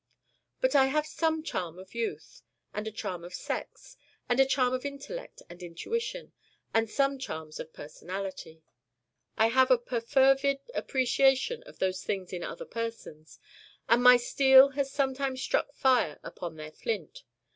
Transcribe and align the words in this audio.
But 0.61 0.73
I 0.73 0.87
have 0.87 1.05
some 1.05 1.43
charm 1.43 1.77
of 1.77 1.93
youth, 1.93 2.41
and 2.73 2.87
a 2.87 2.91
charm 2.91 3.23
of 3.23 3.35
sex, 3.35 3.97
and 4.27 4.39
a 4.39 4.47
charm 4.47 4.73
of 4.73 4.83
intellect 4.83 5.43
and 5.47 5.61
intuition, 5.61 6.33
and 6.73 6.89
some 6.89 7.19
charms 7.19 7.59
of 7.59 7.71
personality. 7.71 8.63
I 9.37 9.49
have 9.49 9.69
a 9.69 9.77
perfervid 9.77 10.57
appreciation 10.73 11.61
of 11.67 11.77
those 11.77 12.03
things 12.03 12.33
in 12.33 12.41
other 12.43 12.65
persons. 12.65 13.37
And 13.87 14.01
my 14.01 14.17
steel 14.17 14.69
has 14.69 14.89
sometime 14.91 15.37
struck 15.37 15.71
fire 15.75 16.19
from 16.35 16.55
their 16.55 16.71
flint. 16.71 17.21